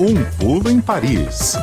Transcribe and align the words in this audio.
Um 0.00 0.24
pulo 0.38 0.70
em 0.70 0.80
Paris. 0.80 1.56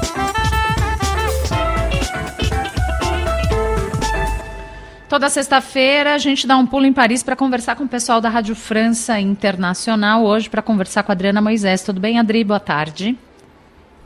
Toda 5.07 5.29
sexta-feira 5.29 6.13
a 6.13 6.18
gente 6.18 6.46
dá 6.46 6.55
um 6.57 6.65
pulo 6.65 6.86
em 6.86 6.94
Paris 6.94 7.23
para 7.23 7.36
conversar 7.36 7.76
com 7.76 7.84
o 7.84 7.88
pessoal 7.88 8.21
da 8.21 8.29
Rádio 8.29 8.55
França 8.55 9.20
Internacional. 9.20 10.23
Hoje 10.23 10.50
para 10.50 10.62
conversar 10.62 11.04
com 11.04 11.12
a 11.12 11.13
Adriana 11.13 11.42
Moisés. 11.42 11.81
Tudo 11.81 12.00
bem, 12.00 12.20
Adri? 12.20 12.43
Boa 12.43 12.60
tarde. 12.60 13.18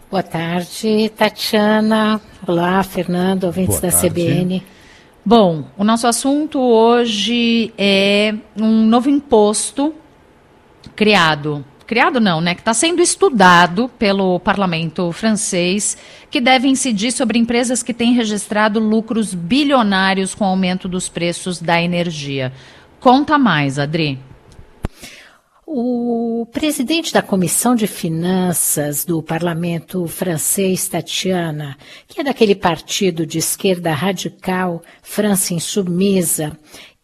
Boa 0.10 0.24
tarde, 0.24 1.10
Tatiana. 1.10 2.22
Olá, 2.48 2.82
Fernando, 2.84 3.46
ouvintes 3.46 3.80
Boa 3.80 3.92
da 3.92 3.98
tarde. 3.98 4.10
CBN. 4.10 4.64
Bom, 5.26 5.66
o 5.78 5.84
nosso 5.84 6.08
assunto 6.08 6.60
hoje 6.60 7.74
é 7.78 8.34
um 8.56 8.86
novo 8.86 9.10
imposto 9.10 9.94
criado 10.96 11.66
criado 11.86 12.20
não, 12.20 12.42
né, 12.42 12.56
que 12.56 12.62
está 12.62 12.74
sendo 12.74 13.02
estudado 13.02 13.90
pelo 14.00 14.40
parlamento 14.40 15.12
francês, 15.12 15.98
que 16.30 16.42
deve 16.42 16.68
incidir 16.68 17.12
sobre 17.12 17.38
empresas 17.38 17.84
que 17.84 17.94
têm 17.94 18.14
registrado 18.14 18.80
lucros 18.80 19.34
bilionários 19.34 20.34
com 20.34 20.46
o 20.46 20.48
aumento 20.48 20.88
dos 20.88 21.10
preços 21.10 21.62
da 21.62 21.82
energia. 21.82 22.52
Conta 23.00 23.38
mais, 23.38 23.78
Adri. 23.78 24.20
O 25.66 26.46
presidente 26.52 27.12
da 27.12 27.22
Comissão 27.22 27.74
de 27.74 27.88
Finanças 27.88 29.06
do 29.06 29.24
Parlamento 29.24 30.06
francês, 30.08 30.88
Tatiana, 30.88 31.78
que 32.08 32.22
é 32.22 32.24
daquele 32.24 32.54
partido 32.54 33.26
de 33.26 33.40
esquerda 33.40 33.92
radical, 33.92 34.84
França 35.02 35.54
Insubmisa, 35.54 36.56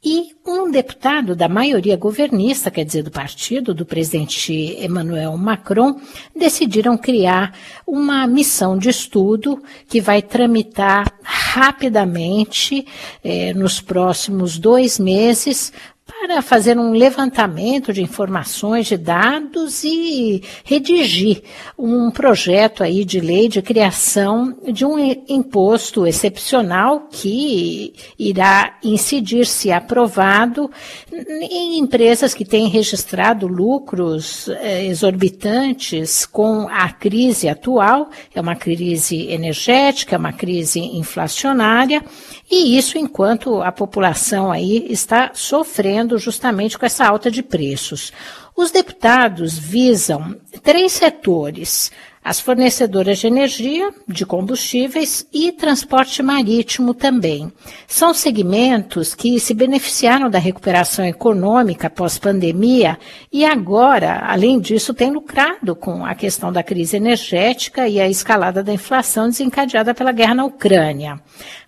e 0.03 0.33
um 0.47 0.71
deputado 0.71 1.35
da 1.35 1.49
maioria 1.49 1.97
governista, 1.97 2.71
quer 2.71 2.85
dizer, 2.85 3.03
do 3.03 3.11
partido 3.11 3.73
do 3.73 3.85
presidente 3.85 4.53
Emmanuel 4.53 5.35
Macron, 5.35 5.99
decidiram 6.33 6.97
criar 6.97 7.53
uma 7.85 8.25
missão 8.25 8.77
de 8.77 8.89
estudo 8.89 9.61
que 9.89 9.99
vai 9.99 10.21
tramitar 10.21 11.11
rapidamente, 11.21 12.85
eh, 13.21 13.53
nos 13.53 13.81
próximos 13.81 14.57
dois 14.57 14.97
meses, 14.97 15.73
para 16.09 16.41
fazer 16.41 16.77
um 16.77 16.91
levantamento 16.91 17.93
de 17.93 18.01
informações, 18.01 18.87
de 18.87 18.97
dados 18.97 19.83
e 19.83 20.43
redigir 20.63 21.43
um 21.77 22.09
projeto 22.09 22.83
aí 22.83 23.05
de 23.05 23.19
lei 23.19 23.47
de 23.47 23.61
criação 23.61 24.57
de 24.73 24.83
um 24.83 24.97
imposto 25.27 26.07
excepcional 26.07 27.07
que 27.11 27.93
irá 28.17 28.77
incidir, 28.83 29.45
se 29.45 29.71
aprovado, 29.71 30.71
em 31.11 31.77
empresas 31.77 32.33
que 32.33 32.43
têm 32.43 32.67
registrado 32.67 33.45
lucros 33.45 34.49
eh, 34.49 34.85
exorbitantes 34.87 36.25
com 36.25 36.67
a 36.69 36.91
crise 36.91 37.47
atual, 37.47 38.09
é 38.33 38.41
uma 38.41 38.55
crise 38.55 39.27
energética, 39.27 40.15
é 40.15 40.19
uma 40.19 40.33
crise 40.33 40.79
inflacionária, 40.79 42.03
e 42.49 42.77
isso 42.77 42.97
enquanto 42.97 43.61
a 43.61 43.71
população 43.71 44.51
aí 44.51 44.87
está 44.89 45.31
sofrendo 45.35 45.98
justamente 46.17 46.77
com 46.77 46.85
essa 46.85 47.05
alta 47.05 47.29
de 47.29 47.43
preços. 47.43 48.13
Os 48.55 48.71
deputados 48.71 49.57
visam 49.57 50.35
três 50.61 50.91
setores: 50.91 51.91
as 52.23 52.39
fornecedoras 52.39 53.19
de 53.19 53.27
energia, 53.27 53.89
de 54.07 54.25
combustíveis 54.25 55.25
e 55.33 55.51
transporte 55.51 56.21
marítimo 56.21 56.93
também. 56.93 57.51
São 57.87 58.13
segmentos 58.13 59.15
que 59.15 59.39
se 59.39 59.53
beneficiaram 59.53 60.29
da 60.29 60.37
recuperação 60.37 61.05
econômica 61.05 61.89
pós-pandemia 61.89 62.99
e 63.31 63.45
agora, 63.45 64.25
além 64.27 64.59
disso, 64.59 64.93
têm 64.93 65.11
lucrado 65.11 65.75
com 65.75 66.05
a 66.05 66.13
questão 66.13 66.51
da 66.51 66.61
crise 66.61 66.97
energética 66.97 67.87
e 67.87 67.99
a 67.99 68.09
escalada 68.09 68.61
da 68.61 68.73
inflação 68.73 69.29
desencadeada 69.29 69.93
pela 69.93 70.11
guerra 70.11 70.35
na 70.35 70.45
Ucrânia. 70.45 71.19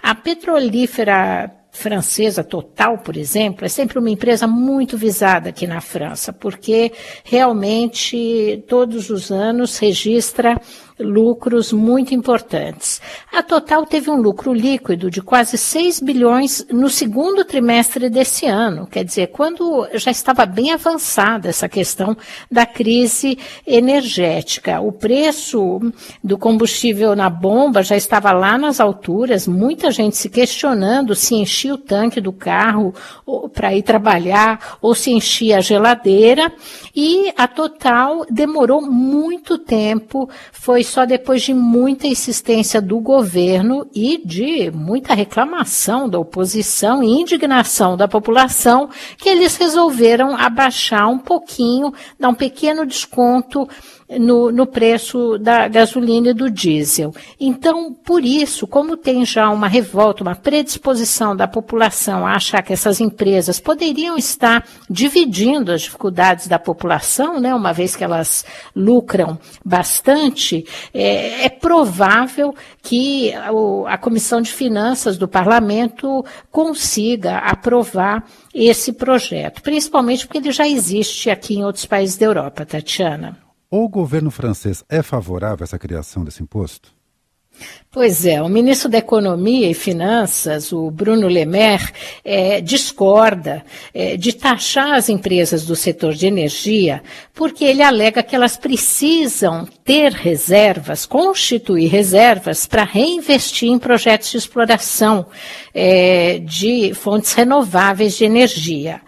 A 0.04 0.14
petrolífera 0.14 1.61
francesa 1.72 2.44
Total, 2.44 2.98
por 2.98 3.16
exemplo, 3.16 3.66
é 3.66 3.70
sempre 3.70 3.98
uma 3.98 4.10
empresa 4.10 4.46
muito 4.46 4.98
visada 4.98 5.50
aqui 5.50 5.66
na 5.66 5.80
França, 5.80 6.34
porque 6.34 6.92
realmente 7.24 8.64
todos 8.68 9.10
os 9.10 9.32
anos 9.32 9.78
registra 9.78 10.60
lucros 11.04 11.72
muito 11.72 12.14
importantes. 12.14 13.02
A 13.32 13.42
Total 13.44 13.86
teve 13.86 14.10
um 14.10 14.22
lucro 14.22 14.54
líquido 14.54 15.10
de 15.10 15.22
quase 15.22 15.58
6 15.58 16.00
bilhões 16.00 16.66
no 16.70 16.90
segundo 16.90 17.44
trimestre 17.44 18.10
desse 18.10 18.46
ano, 18.46 18.88
quer 18.88 19.04
dizer, 19.04 19.28
quando 19.28 19.88
já 19.94 20.12
estava 20.12 20.46
bem 20.46 20.72
avançada 20.72 21.50
essa 21.50 21.68
questão 21.68 22.16
da 22.50 22.66
crise 22.66 23.38
energética. 23.66 24.80
O 24.82 24.92
preço 24.92 25.80
do 26.24 26.38
combustível 26.38 27.16
na 27.16 27.30
bomba 27.30 27.84
já 27.84 27.96
estava 27.96 28.32
lá 28.32 28.58
nas 28.58 28.80
alturas, 28.80 29.48
muita 29.48 29.92
gente 29.92 30.18
se 30.18 30.30
questionando 30.30 31.16
se 31.16 31.36
enchia 31.36 31.74
o 31.74 31.78
tanque 31.78 32.22
do 32.22 32.32
carro 32.32 32.94
para 33.54 33.74
ir 33.76 33.84
trabalhar 33.84 34.78
ou 34.82 34.94
se 34.96 35.12
enchia 35.12 35.58
a 35.58 35.62
geladeira, 35.62 36.52
e 36.96 37.34
a 37.38 37.48
Total 37.48 38.26
demorou 38.30 38.82
muito 38.82 39.58
tempo, 39.58 40.30
foi 40.52 40.84
só 40.92 41.06
depois 41.06 41.42
de 41.42 41.54
muita 41.54 42.06
insistência 42.06 42.82
do 42.82 43.00
governo 43.00 43.88
e 43.96 44.22
de 44.26 44.70
muita 44.72 45.14
reclamação 45.14 46.10
da 46.10 46.20
oposição 46.20 47.02
e 47.02 47.08
indignação 47.08 47.96
da 47.96 48.10
população 48.10 48.90
que 49.18 49.30
eles 49.30 49.56
resolveram 49.56 50.36
abaixar 50.36 51.08
um 51.08 51.18
pouquinho, 51.18 51.94
dar 52.20 52.28
um 52.28 52.34
pequeno 52.34 52.86
desconto 52.86 53.70
no, 54.20 54.52
no 54.52 54.66
preço 54.66 55.38
da 55.38 55.68
gasolina 55.68 56.30
e 56.30 56.34
do 56.34 56.50
diesel. 56.50 57.14
Então, 57.40 57.94
por 57.94 58.24
isso, 58.24 58.68
como 58.68 58.98
tem 58.98 59.26
já 59.26 59.50
uma 59.50 59.68
revolta, 59.68 60.24
uma 60.24 60.36
predisposição 60.36 61.36
da 61.36 61.48
população 61.48 62.26
a 62.26 62.34
achar 62.34 62.62
que 62.62 62.74
essas 62.74 63.00
empresas 63.00 63.60
poderiam 63.60 64.18
estar 64.18 64.66
dividindo 64.90 65.72
as 65.72 65.82
dificuldades 65.82 66.48
da 66.48 66.60
população, 66.60 67.40
né, 67.40 67.54
uma 67.54 67.74
vez 67.74 67.96
que 67.96 68.04
elas 68.04 68.46
lucram 68.76 69.38
bastante, 69.64 70.66
é, 70.94 71.46
é 71.46 71.50
provável 71.50 72.54
que 72.82 73.34
a, 73.88 73.98
Comissão 73.98 74.42
de 74.42 74.52
Finanças 74.52 75.18
do 75.18 75.28
Parlamento 75.28 76.26
consiga 76.52 77.38
aprovar 77.38 78.26
esse 78.54 78.92
projeto, 78.94 79.62
principalmente 79.62 80.26
porque 80.26 80.40
ele 80.40 80.52
já 80.52 80.68
existe 80.68 81.30
aqui 81.30 81.56
em 81.56 81.64
outros 81.64 81.86
países 81.86 82.18
da 82.18 82.26
Europa, 82.26 82.66
Tatiana. 82.66 83.41
O 83.74 83.88
governo 83.88 84.30
francês 84.30 84.84
é 84.90 85.02
favorável 85.02 85.60
a 85.62 85.64
essa 85.64 85.80
criação 85.80 86.26
desse 86.26 86.44
imposto? 86.44 86.94
Pois 87.90 88.26
é, 88.26 88.42
o 88.42 88.50
ministro 88.50 88.90
da 88.90 88.98
Economia 88.98 89.70
e 89.70 89.74
Finanças, 89.74 90.74
o 90.74 90.92
Bruno 90.92 91.30
Le 91.30 91.46
Maire, 91.46 91.94
é, 92.24 92.60
discorda 92.60 93.64
é, 93.94 94.18
de 94.18 94.34
taxar 94.34 94.94
as 94.94 95.08
empresas 95.08 95.66
do 95.66 95.76
setor 95.76 96.14
de 96.14 96.28
energia, 96.28 97.02
porque 97.34 97.64
ele 97.64 97.82
alega 97.82 98.24
que 98.24 98.36
elas 98.36 98.58
precisam 98.58 99.66
ter 99.86 100.12
reservas, 100.12 101.06
constituir 101.06 101.88
reservas 101.88 102.66
para 102.66 102.84
reinvestir 102.84 103.70
em 103.70 103.80
projetos 103.80 104.32
de 104.32 104.38
exploração 104.38 105.26
é, 105.74 106.40
de 106.40 106.94
fontes 106.94 107.32
renováveis 107.32 108.18
de 108.18 108.26
energia. 108.26 109.02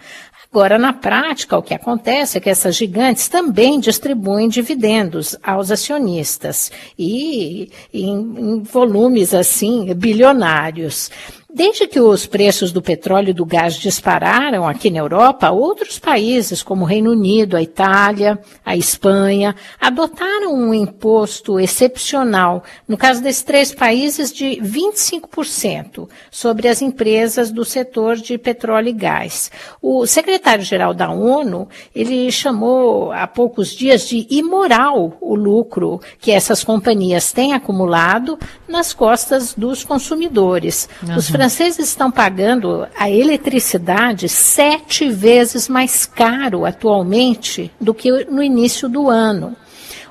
Agora, 0.53 0.78
na 0.78 0.94
prática, 0.94 1.58
o 1.58 1.64
que 1.64 1.74
acontece 1.74 2.38
é 2.38 2.40
que 2.40 2.47
essas 2.47 2.75
gigantes 2.75 3.28
também 3.28 3.80
distribuem 3.80 4.47
dividendos 4.47 5.36
aos 5.41 5.72
acionistas 5.72 6.72
e 6.97 7.72
em, 7.91 8.14
em 8.14 8.62
volumes 8.62 9.34
assim 9.34 9.92
bilionários. 9.96 11.09
Desde 11.56 11.86
que 11.86 12.00
os 12.00 12.25
preços 12.25 12.72
do 12.72 12.81
petróleo 12.81 13.30
e 13.30 13.34
do 13.34 13.46
gás 13.46 13.75
dispararam 13.75 14.68
aqui 14.68 14.90
na 14.90 14.97
Europa, 14.97 15.52
outros 15.52 16.00
países, 16.00 16.64
como 16.64 16.81
o 16.81 16.88
Reino 16.88 17.12
Unido, 17.12 17.56
a 17.56 17.62
Itália, 17.62 18.40
a 18.66 18.75
Espanha, 18.75 19.56
adotaram 19.80 20.51
um 20.51 20.74
imposto 20.74 21.60
excepcional, 21.60 22.63
no 22.88 22.98
caso 22.98 23.22
desses 23.22 23.44
três 23.44 23.72
países, 23.72 24.33
de 24.33 24.60
25% 24.63 26.10
sobre 26.31 26.68
as 26.68 26.81
empresas 26.81 27.51
do 27.51 27.63
setor 27.63 28.16
de 28.16 28.36
petróleo 28.39 28.88
e 28.88 28.94
gás. 28.94 29.51
O 29.80 30.07
secretário-geral 30.07 30.92
da 30.92 31.12
ONU, 31.12 31.69
ele 31.94 32.31
chamou 32.31 33.12
há 33.12 33.28
poucos 33.28 33.69
dias 33.69 34.07
de 34.07 34.25
imoral 34.31 35.19
o 35.22 35.36
lucro 35.36 36.01
que 36.19 36.31
essas 36.31 36.63
companhias 36.63 37.31
têm 37.31 37.54
acumulado 37.54 38.39
nas 38.68 38.92
costas 38.92 39.54
dos 39.54 39.83
consumidores. 39.83 40.89
Uhum. 41.04 41.16
Os 41.16 41.30
franceses 41.44 41.90
estão 41.90 42.10
pagando 42.10 42.88
a 42.98 43.10
eletricidade 43.10 44.30
sete 44.30 45.10
vezes 45.10 45.68
mais 45.68 46.06
caro 46.06 46.66
atualmente 46.66 47.69
do 47.81 47.94
que 47.94 48.10
no 48.31 48.42
início 48.42 48.88
do 48.88 49.10
ano. 49.10 49.54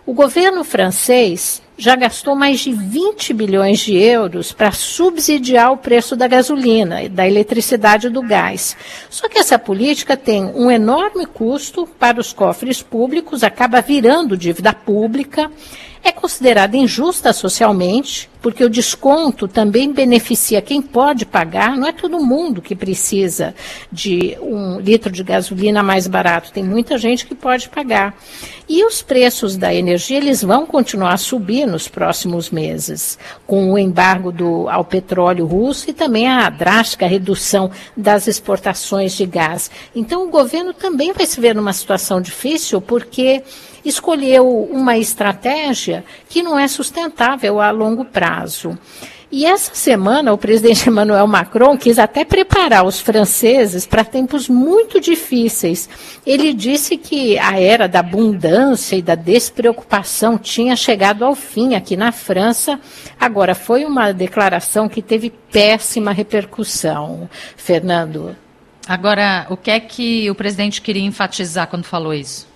O 0.05 0.12
governo 0.12 0.62
francês 0.62 1.62
já 1.79 1.96
gastou 1.96 2.34
mais 2.34 2.61
de 2.61 2.70
20 2.70 3.32
bilhões 3.32 3.81
de 3.81 3.96
euros 3.96 4.52
para 4.52 4.73
subsidiar 4.73 5.73
o 5.73 5.79
preço 5.79 6.14
da 6.14 6.29
gasolina, 6.29 7.08
da 7.08 7.26
eletricidade 7.26 8.08
e 8.08 8.11
do 8.11 8.20
gás. 8.20 8.76
Só 9.08 9.26
que 9.26 9.38
essa 9.38 9.58
política 9.58 10.19
tem 10.19 10.44
um 10.44 10.70
enorme 10.70 11.25
custo 11.25 11.88
para 11.99 12.20
os 12.20 12.31
cofres 12.34 12.82
públicos, 12.82 13.43
acaba 13.43 13.81
virando 13.81 14.37
dívida 14.37 14.75
pública 14.75 15.50
é 16.04 16.10
considerada 16.10 16.76
injusta 16.76 17.32
socialmente, 17.32 18.28
porque 18.40 18.64
o 18.64 18.70
desconto 18.70 19.46
também 19.46 19.93
beneficia 19.93 20.60
quem 20.60 20.82
pode 20.82 21.25
pagar, 21.25 21.76
não 21.76 21.87
é 21.87 21.93
todo 21.93 22.19
mundo 22.19 22.60
que 22.60 22.75
precisa 22.75 23.54
de 23.90 24.37
um 24.40 24.81
litro 24.81 25.12
de 25.12 25.22
gasolina 25.22 25.81
mais 25.82 26.08
barato, 26.08 26.52
tem 26.52 26.64
muita 26.64 26.99
gente 26.99 27.25
que 27.25 27.37
pode 27.37 27.69
pagar. 27.69 28.16
E 28.69 28.84
os 28.84 29.00
preços 29.00 29.56
da 29.56 29.72
energia 29.72 30.16
eles 30.16 30.43
vão 30.43 30.66
continuar 30.66 31.12
a 31.12 31.19
subir 31.19 31.66
nos 31.66 31.87
próximos 31.87 32.50
meses, 32.50 33.19
com 33.46 33.72
o 33.72 33.78
embargo 33.78 34.32
do, 34.32 34.69
ao 34.69 34.84
petróleo 34.84 35.46
russo 35.46 35.90
e 35.90 35.93
também 35.93 36.26
a 36.26 36.48
drástica 36.50 37.06
redução 37.06 37.70
das 37.96 38.26
exportações 38.26 39.12
de 39.12 39.26
gás. 39.26 39.70
Então 39.94 40.26
o 40.26 40.31
governo 40.31 40.72
também 40.72 41.12
vai 41.12 41.26
se 41.26 41.40
ver 41.40 41.55
numa 41.55 41.72
situação 41.72 42.20
difícil, 42.20 42.81
porque 42.81 43.43
escolheu 43.84 44.69
uma 44.70 44.96
estratégia 44.96 46.05
que 46.29 46.43
não 46.43 46.58
é 46.58 46.69
sustentável 46.69 47.61
a 47.61 47.70
longo 47.70 48.05
prazo. 48.05 48.79
E 49.34 49.46
essa 49.46 49.75
semana 49.75 50.31
o 50.31 50.37
presidente 50.37 50.87
Emmanuel 50.90 51.26
Macron 51.26 51.79
quis 51.79 51.99
até 51.99 52.23
preparar 52.23 52.84
os 52.84 53.00
franceses 53.00 53.87
para 53.87 54.05
tempos 54.05 54.46
muito 54.46 55.00
difíceis. 55.00 55.88
Ele 56.26 56.52
disse 56.52 56.99
que 56.99 57.38
a 57.38 57.58
era 57.58 57.88
da 57.88 58.00
abundância 58.00 58.94
e 58.94 59.00
da 59.00 59.14
despreocupação 59.14 60.37
tinha 60.37 60.76
chegado 60.76 61.25
ao 61.25 61.34
fim 61.34 61.75
aqui 61.75 61.96
na 61.96 62.12
França. 62.12 62.79
Agora, 63.19 63.55
foi 63.55 63.87
uma 63.87 64.12
declaração 64.12 64.87
que 64.87 65.00
teve 65.00 65.31
péssima 65.50 66.12
repercussão. 66.12 67.26
Fernando. 67.56 68.37
Agora, 68.87 69.46
o 69.49 69.56
que 69.56 69.70
é 69.70 69.81
que 69.81 70.31
o 70.31 70.34
presidente 70.34 70.82
queria 70.82 71.05
enfatizar 71.05 71.69
quando 71.69 71.84
falou 71.84 72.12
isso? 72.12 72.51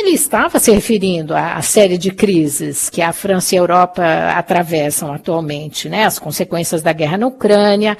Ele 0.00 0.14
estava 0.14 0.58
se 0.58 0.70
referindo 0.70 1.36
à 1.36 1.60
série 1.60 1.98
de 1.98 2.10
crises 2.10 2.88
que 2.88 3.02
a 3.02 3.12
França 3.12 3.54
e 3.54 3.58
a 3.58 3.60
Europa 3.60 4.02
atravessam 4.34 5.12
atualmente, 5.12 5.90
né? 5.90 6.06
As 6.06 6.18
consequências 6.18 6.80
da 6.80 6.90
guerra 6.90 7.18
na 7.18 7.26
Ucrânia. 7.26 7.98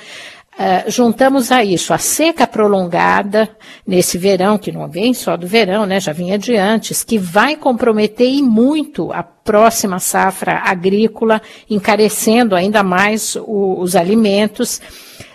Uh, 0.54 0.90
juntamos 0.90 1.52
a 1.52 1.62
isso 1.62 1.92
a 1.92 1.98
seca 1.98 2.46
prolongada 2.46 3.50
nesse 3.86 4.16
verão, 4.16 4.56
que 4.56 4.72
não 4.72 4.88
vem 4.88 5.12
só 5.12 5.36
do 5.36 5.46
verão, 5.46 5.84
né? 5.84 6.00
Já 6.00 6.14
vinha 6.14 6.38
de 6.38 6.56
antes, 6.56 7.04
que 7.04 7.18
vai 7.18 7.54
comprometer 7.54 8.30
e 8.30 8.42
muito 8.42 9.12
a 9.12 9.22
próxima 9.22 9.98
safra 9.98 10.62
agrícola, 10.64 11.42
encarecendo 11.68 12.56
ainda 12.56 12.82
mais 12.82 13.36
o, 13.36 13.78
os 13.78 13.94
alimentos. 13.94 14.80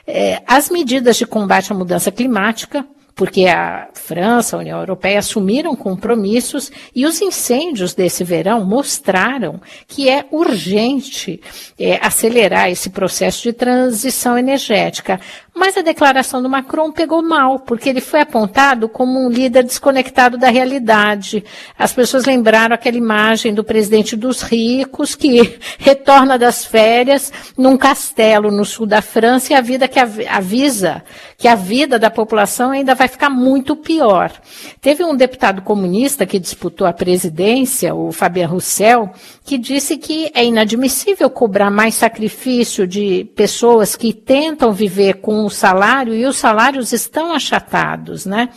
Eh, 0.07 0.41
as 0.47 0.71
medidas 0.71 1.15
de 1.15 1.27
combate 1.27 1.71
à 1.71 1.75
mudança 1.75 2.11
climática, 2.11 2.83
porque 3.15 3.47
a 3.47 3.87
França, 3.93 4.55
a 4.55 4.59
União 4.59 4.77
Europeia 4.77 5.19
assumiram 5.19 5.73
compromissos 5.73 6.69
e 6.93 7.05
os 7.05 7.21
incêndios 7.21 7.93
desse 7.93 8.25
verão 8.25 8.65
mostraram 8.65 9.61
que 9.87 10.09
é 10.09 10.25
urgente 10.29 11.41
é, 11.79 11.97
acelerar 12.05 12.69
esse 12.69 12.89
processo 12.89 13.41
de 13.43 13.53
transição 13.53 14.37
energética. 14.37 15.19
Mas 15.57 15.77
a 15.77 15.81
declaração 15.81 16.43
do 16.43 16.49
Macron 16.49 16.91
pegou 16.91 17.21
mal, 17.21 17.59
porque 17.59 17.87
ele 17.87 18.01
foi 18.01 18.19
apontado 18.19 18.89
como 18.89 19.25
um 19.25 19.29
líder 19.29 19.63
desconectado 19.63 20.37
da 20.37 20.49
realidade. 20.49 21.45
As 21.79 21.93
pessoas 21.93 22.25
lembraram 22.25 22.75
aquela 22.75 22.97
imagem 22.97 23.53
do 23.53 23.63
presidente 23.63 24.17
dos 24.17 24.41
ricos 24.41 25.15
que 25.15 25.57
retorna 25.79 26.37
das 26.37 26.65
férias 26.65 27.31
num 27.57 27.77
castelo 27.77 28.51
no 28.51 28.65
sul 28.65 28.85
da 28.85 29.01
França 29.01 29.53
e 29.53 29.55
a 29.55 29.61
vida 29.61 29.87
que 29.87 29.97
avisa 29.97 31.01
que 31.37 31.47
a 31.47 31.55
vida 31.55 31.99
da 31.99 32.09
população 32.09 32.71
ainda 32.71 32.95
vai 32.95 33.07
ficar 33.07 33.29
muito 33.29 33.75
pior. 33.75 34.31
Teve 34.81 35.03
um 35.03 35.15
deputado 35.15 35.61
comunista 35.61 36.25
que 36.25 36.39
disputou 36.39 36.87
a 36.87 36.93
presidência, 36.93 37.93
o 37.93 38.11
Fabien 38.11 38.47
Roussel, 38.47 39.09
que 39.43 39.57
disse 39.57 39.97
que 39.97 40.31
é 40.33 40.43
inadmissível 40.43 41.29
cobrar 41.29 41.69
mais 41.69 41.95
sacrifício 41.95 42.87
de 42.87 43.25
pessoas 43.35 43.95
que 43.95 44.13
tentam 44.13 44.71
viver 44.71 45.15
com 45.15 45.44
o 45.45 45.49
salário 45.49 46.13
e 46.13 46.25
os 46.25 46.37
salários 46.37 46.91
estão 46.91 47.33
achatados, 47.33 48.25
né? 48.25 48.49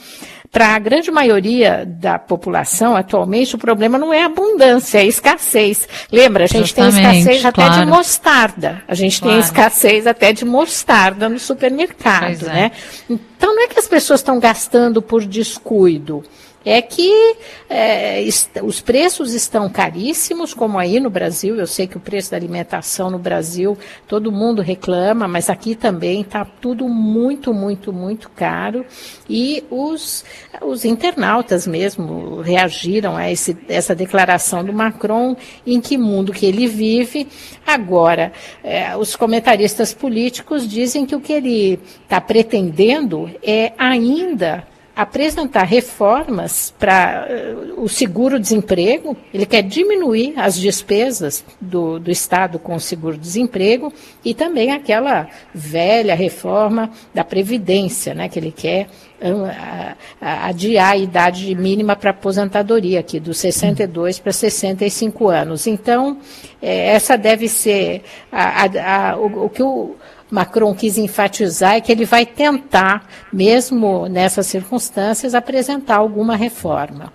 Para 0.50 0.74
a 0.74 0.78
grande 0.78 1.10
maioria 1.10 1.84
da 1.86 2.18
população, 2.18 2.96
atualmente, 2.96 3.54
o 3.54 3.58
problema 3.58 3.98
não 3.98 4.14
é 4.14 4.22
abundância, 4.22 4.98
é 4.98 5.06
escassez. 5.06 5.86
Lembra, 6.10 6.44
a 6.44 6.46
gente 6.46 6.68
Justamente, 6.68 6.94
tem 6.94 7.18
escassez 7.18 7.44
até 7.44 7.64
claro. 7.66 7.80
de 7.80 7.86
mostarda. 7.86 8.82
A 8.88 8.94
gente 8.94 9.20
claro. 9.20 9.34
tem 9.34 9.44
escassez 9.44 10.06
até 10.06 10.32
de 10.32 10.46
mostarda 10.46 11.28
no 11.28 11.38
supermercado, 11.38 12.48
é. 12.48 12.52
né? 12.52 12.72
Então 13.10 13.54
não 13.54 13.62
é 13.62 13.68
que 13.68 13.78
as 13.78 13.86
pessoas 13.86 14.20
estão 14.20 14.40
gastando 14.40 15.02
por 15.02 15.22
descuido 15.22 16.24
é 16.70 16.82
que 16.82 17.34
é, 17.70 18.22
os 18.62 18.78
preços 18.82 19.32
estão 19.32 19.70
caríssimos, 19.70 20.52
como 20.52 20.78
aí 20.78 21.00
no 21.00 21.08
Brasil. 21.08 21.56
Eu 21.56 21.66
sei 21.66 21.86
que 21.86 21.96
o 21.96 22.00
preço 22.00 22.30
da 22.30 22.36
alimentação 22.36 23.10
no 23.10 23.18
Brasil 23.18 23.76
todo 24.06 24.30
mundo 24.30 24.60
reclama, 24.60 25.26
mas 25.26 25.48
aqui 25.48 25.74
também 25.74 26.20
está 26.20 26.44
tudo 26.44 26.86
muito, 26.86 27.54
muito, 27.54 27.90
muito 27.90 28.28
caro. 28.28 28.84
E 29.30 29.64
os, 29.70 30.26
os 30.60 30.84
internautas 30.84 31.66
mesmo 31.66 32.42
reagiram 32.42 33.16
a 33.16 33.30
esse, 33.30 33.56
essa 33.66 33.94
declaração 33.94 34.62
do 34.62 34.72
Macron, 34.72 35.36
em 35.66 35.80
que 35.80 35.96
mundo 35.96 36.34
que 36.34 36.44
ele 36.44 36.66
vive. 36.66 37.28
Agora, 37.66 38.30
é, 38.62 38.94
os 38.94 39.16
comentaristas 39.16 39.94
políticos 39.94 40.68
dizem 40.68 41.06
que 41.06 41.16
o 41.16 41.20
que 41.20 41.32
ele 41.32 41.80
está 42.04 42.20
pretendendo 42.20 43.30
é 43.42 43.72
ainda 43.78 44.66
apresentar 44.98 45.62
reformas 45.62 46.74
para 46.76 47.28
uh, 47.30 47.84
o 47.84 47.88
seguro-desemprego, 47.88 49.16
ele 49.32 49.46
quer 49.46 49.62
diminuir 49.62 50.34
as 50.36 50.58
despesas 50.58 51.44
do, 51.60 52.00
do 52.00 52.10
Estado 52.10 52.58
com 52.58 52.74
o 52.74 52.80
seguro-desemprego 52.80 53.92
e 54.24 54.34
também 54.34 54.72
aquela 54.72 55.28
velha 55.54 56.16
reforma 56.16 56.90
da 57.14 57.22
Previdência, 57.22 58.12
né, 58.12 58.28
que 58.28 58.40
ele 58.40 58.50
quer 58.50 58.88
uh, 59.22 59.96
adiar 60.20 60.90
a 60.90 60.96
idade 60.96 61.54
mínima 61.54 61.94
para 61.94 62.10
aposentadoria, 62.10 62.98
aqui 62.98 63.20
dos 63.20 63.38
62 63.38 64.18
para 64.18 64.32
65 64.32 65.28
anos. 65.28 65.68
Então, 65.68 66.18
eh, 66.60 66.88
essa 66.88 67.16
deve 67.16 67.48
ser 67.48 68.02
a, 68.32 68.64
a, 68.64 69.10
a, 69.10 69.16
o, 69.16 69.44
o 69.44 69.48
que 69.48 69.62
o 69.62 69.94
Macron 70.30 70.74
quis 70.74 70.98
enfatizar 70.98 71.74
é 71.74 71.80
que 71.80 71.90
ele 71.90 72.04
vai 72.04 72.26
tentar, 72.26 73.06
mesmo 73.32 74.06
nessas 74.08 74.46
circunstâncias, 74.46 75.34
apresentar 75.34 75.96
alguma 75.96 76.36
reforma. 76.36 77.12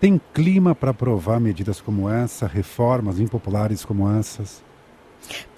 Tem 0.00 0.20
clima 0.32 0.74
para 0.74 0.90
aprovar 0.90 1.40
medidas 1.40 1.80
como 1.80 2.08
essa, 2.08 2.46
reformas 2.46 3.20
impopulares 3.20 3.84
como 3.84 4.10
essas? 4.10 4.62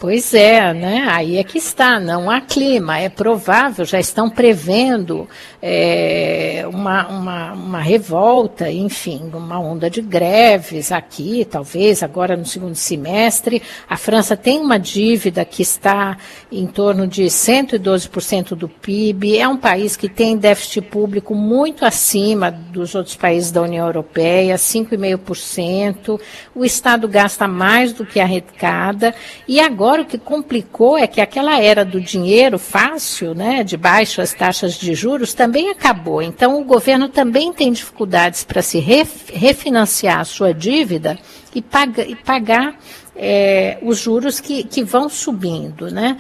Pois 0.07 0.35
é, 0.35 0.75
né? 0.75 1.07
Aí 1.09 1.39
é 1.39 1.45
que 1.45 1.57
está, 1.57 1.99
não 1.99 2.29
há 2.29 2.39
clima. 2.39 2.99
É 2.99 3.09
provável, 3.09 3.87
já 3.87 3.99
estão 3.99 4.29
prevendo 4.29 5.27
é, 5.63 6.63
uma, 6.71 7.09
uma, 7.09 7.53
uma, 7.55 7.81
revolta, 7.81 8.71
enfim, 8.71 9.31
uma 9.33 9.59
onda 9.59 9.89
de 9.89 10.03
greves 10.03 10.93
aqui, 10.93 11.47
talvez 11.51 12.03
agora 12.03 12.37
no 12.37 12.45
segundo 12.45 12.75
semestre. 12.75 13.63
A 13.89 13.97
França 13.97 14.37
tem 14.37 14.61
uma 14.61 14.79
dívida 14.79 15.43
que 15.43 15.63
está 15.63 16.19
em 16.53 16.67
torno 16.67 17.07
de 17.07 17.23
112% 17.23 18.55
do 18.55 18.69
PIB. 18.69 19.39
É 19.39 19.49
um 19.49 19.57
país 19.57 19.97
que 19.97 20.11
tem 20.11 20.37
déficit 20.37 20.83
público 20.83 21.35
muito 21.35 21.87
acima 21.87 22.51
dos 22.51 22.95
outros 22.95 23.17
países 23.17 23.51
da 23.51 23.63
União 23.63 23.87
Europeia, 23.87 24.57
5,5%. 24.57 26.21
O 26.55 26.63
Estado 26.63 27.09
gasta 27.09 27.49
mais 27.49 27.95
do 27.95 28.05
que 28.05 28.21
arrecada. 28.21 29.15
E 29.49 29.54
agora 29.61 30.03
o 30.03 30.05
que 30.05 30.19
complicou 30.19 30.97
é 30.97 31.07
que 31.07 31.21
aquela 31.21 31.61
era 31.61 31.85
do 31.85 32.01
dinheiro 32.01 32.59
fácil, 32.59 33.35
né, 33.35 33.63
de 33.63 33.77
baixas 33.77 34.33
taxas 34.33 34.75
de 34.75 34.95
juros, 34.95 35.35
também 35.35 35.71
acabou. 35.71 36.23
Então 36.23 36.61
o 36.61 36.65
governo 36.65 37.09
também 37.09 37.53
tem 37.53 37.73
dificuldades 37.73 38.45
para 38.45 38.63
se 38.63 38.79
refinanciar 38.79 40.21
a 40.21 40.25
sua 40.25 40.55
dívida 40.55 41.19
e, 41.55 41.63
e 42.09 42.17
pagar 42.17 42.77
é, 43.17 43.79
os 43.83 43.99
juros 43.99 44.41
que, 44.41 44.65
que 44.65 44.83
vão 44.83 45.09
subindo, 45.09 45.91
né? 45.91 46.17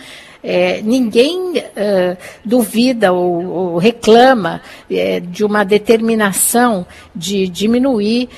É, 0.46 0.82
ninguém 0.82 1.52
uh, 1.58 2.16
duvida 2.44 3.14
ou, 3.14 3.46
ou 3.46 3.78
reclama 3.78 4.60
é, 4.90 5.18
de 5.18 5.42
uma 5.42 5.64
determinação 5.64 6.86
de 7.16 7.48
diminuir 7.48 8.28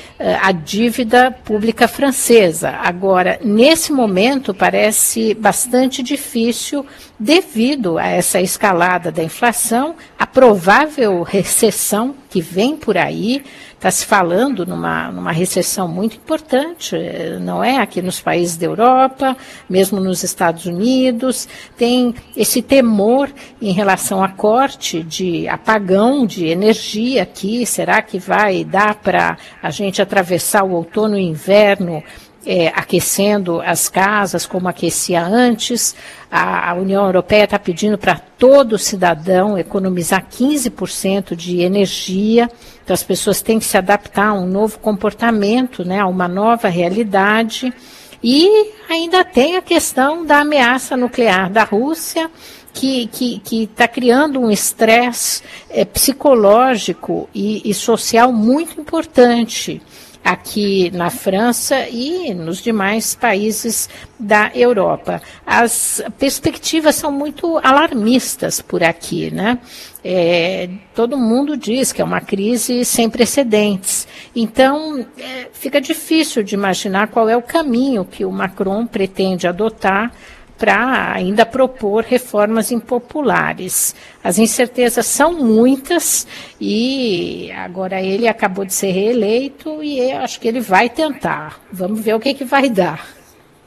a 0.43 0.53
dívida 0.53 1.31
pública 1.31 1.89
francesa. 1.89 2.71
Agora, 2.71 3.41
nesse 3.43 3.93
momento, 3.93 4.55
parece 4.55 5.35
bastante 5.35 6.03
difícil 6.03 6.87
devido 7.19 7.99
a 7.99 8.07
essa 8.07 8.41
escalada 8.41 9.11
da 9.11 9.23
inflação, 9.23 9.97
a 10.19 10.27
provável 10.27 11.23
recessão 11.23 12.15
que 12.37 12.41
vem 12.43 12.77
por 12.77 12.99
aí. 12.99 13.43
Está 13.73 13.91
se 13.91 14.05
falando 14.05 14.67
numa, 14.67 15.11
numa 15.11 15.33
recessão 15.33 15.89
muito 15.89 16.17
importante, 16.17 16.95
não 17.41 17.65
é? 17.65 17.79
Aqui 17.79 18.03
nos 18.03 18.21
países 18.21 18.59
da 18.59 18.67
Europa, 18.67 19.35
mesmo 19.71 20.01
nos 20.01 20.23
Estados 20.23 20.67
Unidos, 20.67 21.49
tem 21.79 22.15
esse 22.37 22.61
temor 22.61 23.31
em 23.61 23.73
relação 23.73 24.23
a 24.23 24.29
corte 24.29 25.03
de 25.03 25.49
apagão 25.49 26.27
de 26.27 26.47
energia 26.47 27.23
aqui. 27.23 27.65
Será 27.65 28.03
que 28.03 28.19
vai 28.19 28.65
dar 28.65 28.97
para 28.97 29.39
a 29.63 29.71
gente 29.71 30.03
atravessar 30.03 30.63
o 30.63 30.73
outono 30.73 31.19
e 31.19 31.23
inverno? 31.23 32.03
É, 32.47 32.69
aquecendo 32.69 33.61
as 33.61 33.89
casas 33.89 34.47
como 34.47 34.69
aquecia 34.69 35.23
antes. 35.23 35.97
A, 36.31 36.71
a 36.71 36.75
União 36.75 37.05
Europeia 37.05 37.45
está 37.45 37.59
pedindo 37.59 37.99
para 37.99 38.21
todo 38.39 38.79
cidadão 38.79 39.59
economizar 39.59 40.25
15% 40.31 41.35
de 41.35 41.61
energia. 41.61 42.49
Então 42.85 42.95
as 42.95 43.03
pessoas 43.03 43.43
têm 43.43 43.59
que 43.59 43.65
se 43.65 43.77
adaptar 43.77 44.29
a 44.29 44.35
um 44.35 44.47
novo 44.47 44.79
comportamento, 44.79 45.85
né, 45.85 46.01
a 46.01 46.07
uma 46.07 46.29
nova 46.29 46.69
realidade. 46.69 47.75
E 48.23 48.73
ainda 48.89 49.25
tem 49.25 49.57
a 49.57 49.63
questão 49.63 50.25
da 50.25 50.39
ameaça 50.39 50.97
nuclear 50.97 51.51
da 51.51 51.65
Rússia, 51.65 52.31
que 52.73 53.09
está 53.51 53.89
criando 53.89 54.39
um 54.39 54.51
estresse 54.51 55.43
é, 55.71 55.85
psicológico 55.85 57.29
e, 57.35 57.63
e 57.69 57.73
social 57.73 58.33
muito 58.33 58.79
importante 58.81 59.81
aqui 60.27 60.91
na 60.91 61.09
França 61.09 61.89
e 61.89 62.35
nos 62.35 62.61
demais 62.61 63.15
países 63.15 63.89
da 64.19 64.51
Europa. 64.53 65.23
As 65.47 66.03
perspectivas 66.19 66.97
são 66.97 67.13
muito 67.13 67.59
alarmistas 67.59 68.61
por 68.61 68.83
aqui, 68.83 69.31
né? 69.31 69.61
É, 70.03 70.69
todo 70.97 71.17
mundo 71.17 71.57
diz 71.57 71.93
que 71.93 72.03
é 72.03 72.05
uma 72.05 72.21
crise 72.21 72.85
sem 72.85 73.09
precedentes. 73.09 74.09
Então, 74.35 75.07
é, 75.17 75.47
fica 75.53 75.81
difícil 75.81 76.43
de 76.43 76.57
imaginar 76.57 77.07
qual 77.07 77.29
é 77.29 77.37
o 77.37 77.43
caminho 77.43 78.05
que 78.05 78.25
o 78.25 78.33
Macron 78.33 78.85
pretende 78.85 79.47
adotar 79.47 80.13
para 80.59 81.13
ainda 81.13 81.45
propor 81.45 82.05
reformas 82.05 82.73
impopulares. 82.73 83.95
As 84.23 84.39
incertezas 84.39 85.07
são 85.07 85.33
muitas 85.35 86.27
e 86.61 87.51
agora 87.53 88.01
ele 88.01 88.27
acabou 88.27 88.65
de 88.65 88.73
ser 88.73 88.91
reeleito 88.91 89.83
e 89.83 90.11
acho 90.13 90.41
que 90.41 90.49
ele 90.49 90.61
vai 90.61 90.89
tentar. 90.89 91.61
Vamos 91.71 92.01
ver 92.01 92.15
o 92.15 92.21
que, 92.21 92.35
que 92.35 92.45
vai 92.45 92.71
dar. 92.71 93.07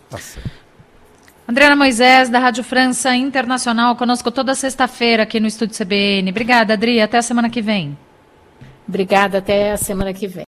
Tá 0.10 0.18
Adriana 1.48 1.76
Moisés, 1.76 2.30
da 2.30 2.38
Rádio 2.38 2.64
França 2.64 3.16
Internacional, 3.16 3.96
conosco 3.96 4.30
toda 4.30 4.54
sexta-feira 4.54 5.24
aqui 5.24 5.40
no 5.40 5.48
Estúdio 5.48 5.76
CBN. 5.76 6.30
Obrigada, 6.30 6.74
Adri. 6.74 7.02
Até 7.02 7.18
a 7.18 7.24
semana 7.24 7.50
que 7.50 7.60
vem. 7.60 7.98
Obrigada, 8.88 9.40
até 9.40 9.72
a 9.72 9.78
semana 9.78 10.14
que 10.14 10.28
vem. 10.28 10.38